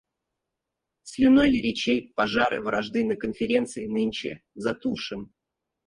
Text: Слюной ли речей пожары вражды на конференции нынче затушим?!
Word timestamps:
Слюной 1.11 1.49
ли 1.57 1.59
речей 1.67 2.01
пожары 2.15 2.59
вражды 2.63 3.03
на 3.05 3.15
конференции 3.15 3.85
нынче 3.85 4.41
затушим?! 4.55 5.31